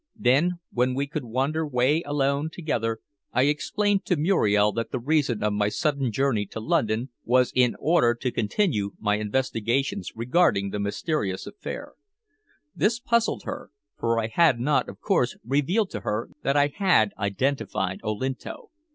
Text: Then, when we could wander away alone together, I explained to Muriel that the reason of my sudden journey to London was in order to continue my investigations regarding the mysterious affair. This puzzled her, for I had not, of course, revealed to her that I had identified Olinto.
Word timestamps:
Then, 0.17 0.53
when 0.71 0.95
we 0.95 1.05
could 1.05 1.25
wander 1.25 1.61
away 1.61 2.01
alone 2.07 2.49
together, 2.51 3.01
I 3.33 3.43
explained 3.43 4.03
to 4.05 4.15
Muriel 4.15 4.71
that 4.71 4.89
the 4.89 4.97
reason 4.99 5.43
of 5.43 5.53
my 5.53 5.69
sudden 5.69 6.11
journey 6.11 6.47
to 6.47 6.59
London 6.59 7.09
was 7.23 7.51
in 7.53 7.75
order 7.79 8.15
to 8.15 8.31
continue 8.31 8.93
my 8.97 9.17
investigations 9.17 10.11
regarding 10.15 10.71
the 10.71 10.79
mysterious 10.79 11.45
affair. 11.45 11.93
This 12.75 12.99
puzzled 12.99 13.43
her, 13.43 13.69
for 13.95 14.17
I 14.19 14.25
had 14.25 14.59
not, 14.59 14.89
of 14.89 14.99
course, 14.99 15.37
revealed 15.45 15.91
to 15.91 15.99
her 15.99 16.29
that 16.41 16.57
I 16.57 16.71
had 16.75 17.11
identified 17.19 17.99
Olinto. 18.03 18.71